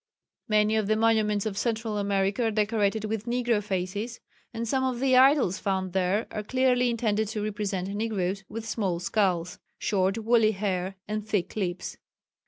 [0.47, 4.19] Many of the monuments of Central America are decorated with negro faces,
[4.51, 8.99] and some of the idols found there are clearly intended to represent negros, with small
[8.99, 11.97] skulls, short woolly hair and thick lips.